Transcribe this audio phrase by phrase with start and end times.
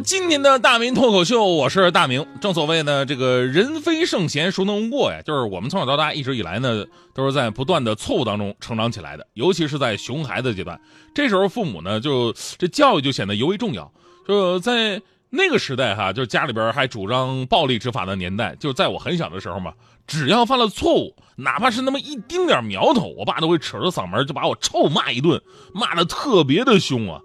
[0.00, 2.24] 今天的大明脱口秀，我是大明。
[2.40, 5.20] 正所谓呢，这个人非圣贤，孰能无过呀？
[5.22, 10.80] 就是我们从小到大一直以来呢，都是在不断的错误当中成长起来的，尤其是在熊孩子阶段，
[11.14, 13.90] 这时候父母呢，就这教育就显得尤为重要。
[14.26, 19.72] 就在那个时代哈，就是家里边还主张暴力执法的年代，就在我很小的时候嘛，
[20.06, 27.20] 只要犯了错误，哪怕是那么一丁点苗头，我爸都会扯着嗓门就把我臭骂一顿，骂的特别的凶啊。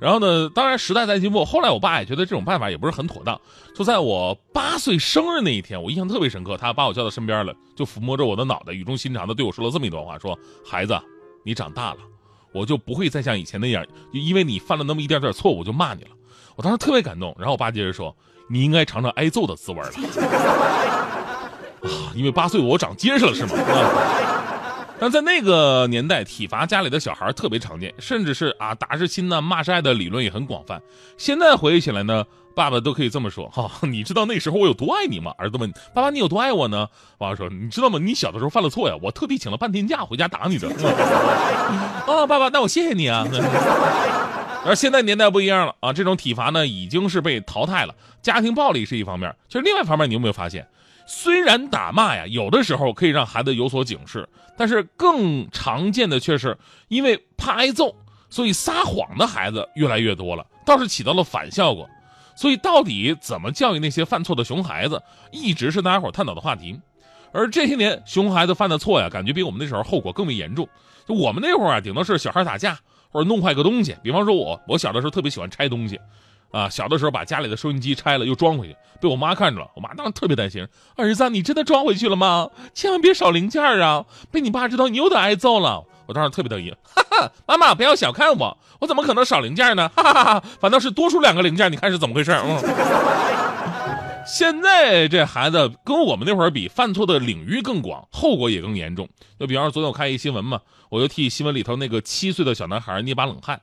[0.00, 3.40] 然后呢，当然时代在进步，后来我爸也觉得这种办法也不是很妥当。
[3.74, 10.96] 就在我八岁生日那一天，我印象特别深刻，他把我叫到身边了，就抚摸着我的脑袋，语重心长的对我说了这么一段话：说孩子，
[11.44, 11.98] 你长大了，
[12.52, 16.10] 我就不会再像以前那样，就因为你犯了那么一点点错误我就骂你了。
[16.54, 17.34] 我当时特别感动。
[17.38, 18.16] 然后我爸接着说：
[18.48, 19.90] 你应该尝尝挨揍的滋味了。
[21.82, 23.52] 啊，因为八岁我长结实了是吗？
[23.56, 24.37] 啊
[25.00, 30.82] 但在那个年代，体罚家里的小孩特别常见，甚至是啊打是亲呐，骂是爱的理论也很广泛。
[31.16, 32.24] 现在回忆起来呢，
[32.54, 35.32] 爸爸都可以这么说： 哈、你知道那时候我有多爱你吗？
[35.38, 38.00] 儿子问爸爸：“你有多爱我呢？”爸爸说：“你知道吗？
[38.02, 40.68] 你小的时候犯了错呀，我特地请了半天假回家打你的。
[42.06, 43.24] ”啊，爸爸，那我谢谢你啊。
[44.64, 47.94] 而现在年代不一样了啊，这种体罚呢已经是被淘汰了。
[48.20, 50.66] 家庭暴力是一方面，其实另外一方面，你有没有发现？
[51.10, 54.28] 虽然打骂呀，有的时候可以让孩子有所警示，
[54.58, 56.56] 但是更常见的却是
[56.88, 57.96] 因为怕挨揍，
[58.28, 61.88] 所以撒谎的孩子越来越多了，倒是起到了反效果。
[62.36, 65.02] 所以，到底怎么教育那些犯错的熊孩子，
[65.32, 66.78] 一直是大家伙探讨的话题。
[67.32, 70.68] 而这些年，熊孩子犯的错呀，感觉比我们那时候后果更为严重。
[71.06, 72.78] 就我们那会儿啊，顶多是小孩打架
[73.10, 75.98] 或者弄坏个东西，比方说我，我小的时候特别喜欢拆东西。
[76.50, 79.68] 啊，小的时候把家里的收音机拆了又装回去，被我妈看着了。
[79.76, 80.66] 我妈当时特别担心，
[80.96, 82.48] 儿子，你真的装回去了吗？
[82.72, 84.04] 千万别少零件啊！
[84.30, 85.84] 被你爸知道，你又得挨揍了。
[86.06, 89.90] 我当时特别得意，哈哈，妈妈不要小看我，我怎么可能少零件呢？
[89.94, 92.32] 哈哈哈，反倒是多出两个零件，你看是怎么回事？
[92.32, 92.58] 嗯。
[94.26, 99.08] 现在这孩子跟我们那会儿比，犯错的领域更广，后果也更严重。
[99.38, 100.60] 就比方说，昨天我看一新闻嘛，
[100.90, 103.60] 我就替新闻里头那个七岁的小男孩捏把冷汗。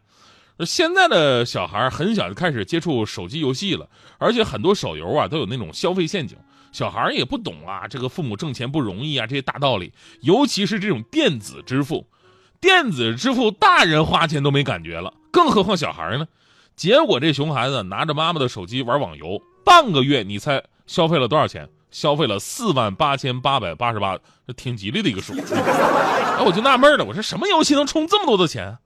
[0.59, 6.37] 现在的小孩很小就开始接触手机游戏了，而且很多手游啊都有那种消费陷阱，
[6.71, 12.07] 小孩也不懂啊，这个父母挣钱不容易啊这些大道理，尤其是这种电子支付，
[12.61, 16.25] 电子支付大人花钱都没感觉了，更何况小孩呢？
[16.75, 21.67] 结果这熊孩子拿着妈妈的手机玩网游，半个月你猜消费了多少钱？
[21.91, 25.33] 消费了四万八千八百八十八，这挺吉利的一个数。
[25.33, 28.77] 哎，我就纳闷了，我说什么游戏能充这么多的钱？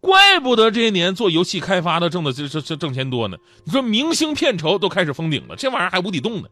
[0.00, 3.36] 怪不得这些年做游戏开发的挣的这这这挣钱多呢。
[3.64, 6.48] 你说明星片酬都开始封顶了，这玩意儿还无底洞呢。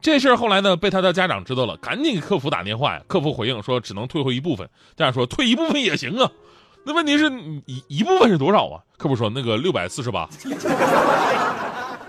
[0.00, 3.02] 这事儿后来呢被他的家长知道了，赶紧给客服打电话呀。
[3.06, 4.68] 客服回应说只能退回一部分。
[4.96, 6.28] 家长说退一部分也行啊。
[6.84, 7.30] 那问题是
[7.66, 8.82] 一一部分是多少啊？
[8.98, 10.28] 客服说那个六百四十八。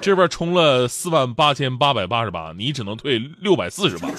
[0.02, 4.10] 这边充了四万八千八百八十八，你只能退六百四十八。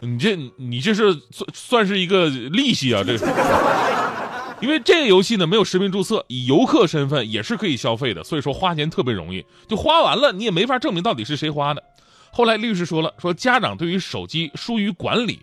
[0.00, 3.04] 你这你这是算算是一个利息啊？
[3.06, 3.28] 这个。
[4.60, 11.82] 因为这个游戏呢没有实名注册，以游客身份也是可以消费的，所以说花钱特别容易，就花完了你也没法证明到底是谁花的。
[12.30, 15.40] 后来律师说了，说家长对于手机疏于管理，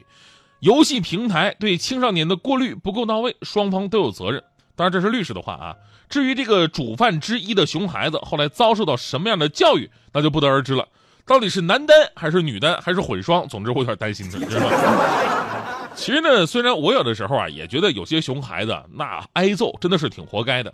[0.60, 4.44] 游戏平台对青少年的过滤不够到位，双方都有责任。
[4.76, 5.76] 当然这是律师的话啊。
[6.08, 10.88] 至于这个主犯之一的熊孩子后来遭受到什么样的教育，那就不得而知了。
[11.26, 13.48] 到底是男单还是女单还是混双？
[13.48, 15.85] 总之我有点担心他，知道吧？
[15.96, 20.72] 其实呢，虽然我有的时候啊也觉得有些熊孩子那挨揍真的是挺活该的，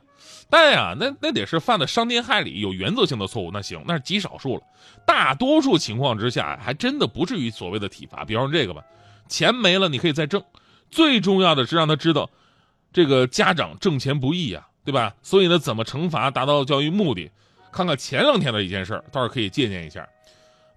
[0.49, 4.61] 但呀，那那得是犯了伤天害理、有原则性的错误，那行，那是极少数了。
[5.05, 8.25] 大多数情况之下，还真的不至于所谓的体罚。
[8.25, 8.83] 比方说这个吧，
[9.29, 10.43] 钱没了你可以再挣，
[10.89, 12.29] 最重要的是让他知道，
[12.91, 15.13] 这个家长挣钱不易呀，对吧？
[15.21, 17.31] 所以呢，怎么惩罚达到教育目的？
[17.71, 20.05] 看看前两天的一件事儿，倒是可以借鉴一下。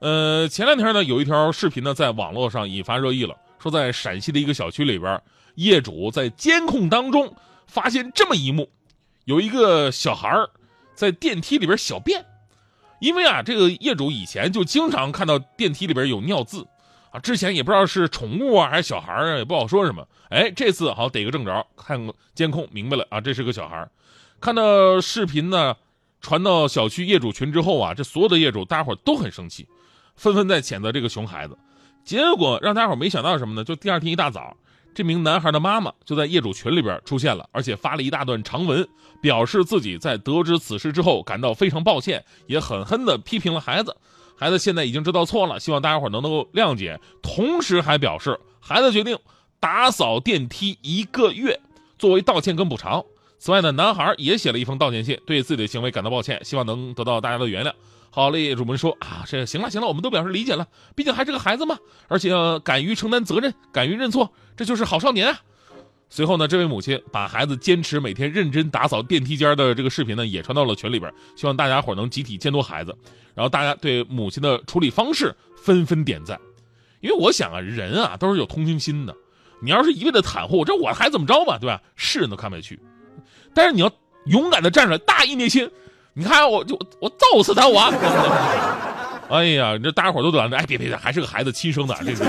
[0.01, 3.35] 呃，前两天呢，有一条视频呢，在网络上引发热议了。
[3.65, 5.23] 说在陕西的一个小区里边，
[5.55, 7.35] 业主在监控当中
[7.67, 8.69] 发现这么一幕：
[9.25, 10.29] 有一个小孩
[10.95, 12.27] 在电梯里边小便，
[13.01, 16.67] 因为啊，这个业主以前就经常看到电梯里边有尿渍，
[17.11, 20.07] 啊，之前也不知道是宠物啊还是小孩啊，也不好说什么。
[20.29, 21.99] 哎，这次好逮个正着，看
[22.35, 23.89] 监控明白了啊，这是个小孩。
[24.43, 25.75] 看到视频呢
[26.21, 29.67] 传到小区业主群之后啊，这所有的业主大家伙都很生气，
[30.17, 31.57] 纷纷在谴责这个熊孩子。
[32.05, 33.65] 结果让大家伙没想到什么呢？
[33.65, 34.57] 就第二天一大早。
[34.95, 38.87] 这名男孩的妈妈就在业主群里边出现了，而且发了一大段长文，
[39.21, 43.97] 表示自己在得知此事之后感到非常抱歉，也狠狠地批评了孩子。
[44.37, 47.01] 孩子现在已经知道错了，希望大家伙能够谅解。
[47.23, 49.19] 同时还表示，孩子决定
[49.59, 51.59] 打扫电梯一个月，
[51.99, 53.05] 作为道歉跟补偿。
[53.39, 57.73] 此外呢，男孩也写了一封道歉信，对自己的行为感到抱歉，希望能得到大家的原谅。
[58.15, 61.77] 好嘞，业主们说啊，这行了行了，我们都表示理解了，毕竟还是个孩子嘛，
[62.07, 62.31] 而且
[62.61, 65.41] 敢于承担责任，敢于认错，这就是好少年啊。
[66.09, 72.97] 随后呢，这位母亲把孩子坚持每天认真打扫电梯间的这个视频呢，也传到了群里边，希望大家伙能集体监督孩子。
[73.35, 76.41] 然后大家对母亲的处理方式纷纷点赞，
[77.01, 79.17] 因为我想啊，人啊都是有同情心的，
[79.61, 81.83] 你要是一味的袒护，这我孩子怎么着吧，对吧？
[81.97, 82.79] 世人都看不下去，
[83.53, 83.91] 但是你要
[84.27, 85.69] 勇敢的站出来，大义灭亲。
[86.17, 87.67] 你看，我就我揍死他！
[87.67, 87.93] 我，
[89.29, 92.25] 哎呀，这大家伙都等着，哎，别别别，还是个孩子亲生的，这个。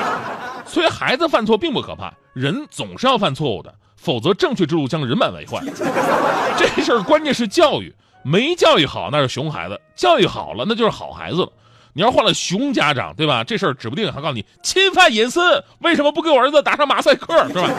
[0.66, 5.64] 所以孩子犯错并不可怕，人总是要犯错误的，否则正确之路将人满为患。
[6.58, 11.52] 这事儿关键是教育，没教育好那是熊孩子，教育好了那就是好孩子了。
[11.94, 13.42] 你要换了熊家长，对吧？
[13.42, 17.70] 这事儿指不定还告诉你侵犯隐私，为什么不给我儿子打上马赛克，是吧？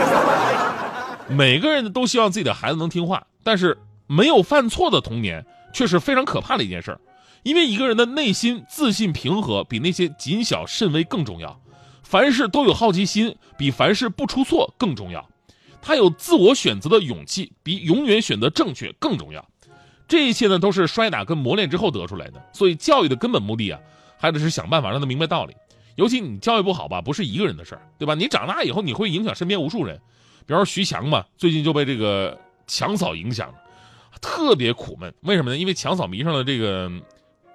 [1.28, 3.78] 每个人都希望自己的孩子能听话，但是。
[4.08, 7.00] 没有犯错的童年，却是非常可怕的一件事儿，
[7.44, 11.60] 因为一个人的内心自信平和，比那些谨小慎微更重要。
[12.04, 15.28] 凡事都有好奇心，比凡事不出错更重要。
[15.82, 19.48] 他有自我选择的勇气，比永远选择正确更重要。
[20.08, 22.44] 这一切呢，都是摔打跟磨练之后得出来的。
[22.54, 23.80] 所以，教育的根本目的啊，
[24.18, 25.56] 还得是想办法让他明白道理。
[25.96, 28.14] 尤其你教育不好吧，不是一个人的事儿，对吧？
[28.14, 30.00] 你长大以后，你会影响身边无数人。
[30.46, 33.56] 比方说徐强嘛，最近就被这个强嫂影响了。
[34.26, 35.58] 特别苦闷，为什么呢？
[35.58, 36.92] 因为强嫂迷上了这个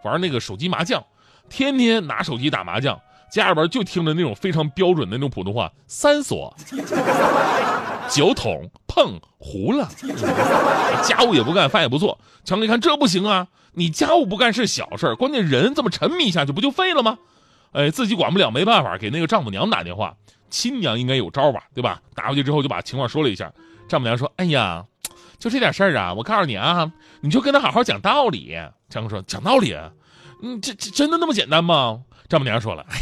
[0.05, 1.05] 玩那个手机麻将，
[1.49, 2.99] 天天拿手机打麻将，
[3.31, 6.56] 家里边就听着那种非常标准的那种普通话，三锁、
[8.08, 9.90] 酒桶、碰、胡了，
[11.02, 12.19] 家务也不干，饭也不做。
[12.44, 17.19] 强哥一看这不行啊，你家务不干是小事关键人这么沉迷下去不就废了吗？
[17.73, 20.14] 哎，自己管不了，没办法，给那个丈母娘打电话，
[20.49, 22.00] 亲娘应该有招吧，对吧？
[22.14, 23.52] 打过去之后就把情况说了一下，
[23.88, 24.87] 丈母娘说：“哎呀。”
[25.40, 26.88] 就这点事儿啊，我告诉你啊，
[27.20, 28.56] 你就跟他好好讲道理。
[28.90, 29.75] 强哥说讲道理，
[30.42, 31.98] 嗯，这这真的那么简单吗？
[32.28, 32.98] 丈母娘说了，哎，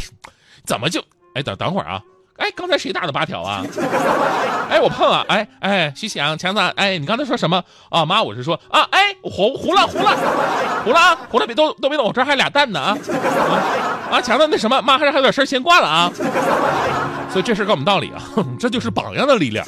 [0.65, 1.03] 怎么就
[1.35, 2.01] 哎等等会儿啊，
[2.37, 3.63] 哎，刚才谁打的八条啊？
[4.71, 8.05] 哎，我碰啊，哎哎，徐强强子，哎，你刚才说什么啊？
[8.05, 10.15] 妈，我是说啊，哎，糊糊了糊了
[10.85, 12.97] 糊了啊，糊了别都都别动，我这还俩蛋呢啊
[14.11, 16.11] 啊，强子那什么，妈还是还有点事先挂了啊。
[17.29, 18.21] 所以这事告诉我们道理啊，
[18.59, 19.65] 这就是榜样的力量。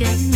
[0.00, 0.29] escape.